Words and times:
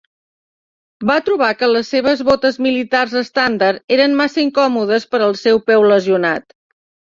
Va 1.09 1.17
trobar 1.27 1.49
que 1.59 1.69
les 1.73 1.91
seves 1.95 2.23
botes 2.29 2.57
militars 2.69 3.15
estàndard 3.23 3.95
eren 3.99 4.19
massa 4.23 4.43
incòmodes 4.47 5.09
per 5.15 5.23
al 5.29 5.39
seu 5.45 5.65
peu 5.71 5.89
lesionat. 5.95 6.53